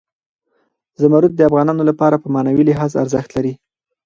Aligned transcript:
زمرد 1.01 1.31
د 1.35 1.41
افغانانو 1.49 1.83
لپاره 1.89 2.15
په 2.23 2.27
معنوي 2.35 2.63
لحاظ 2.69 2.91
ارزښت 3.03 3.29
لري. 3.35 3.53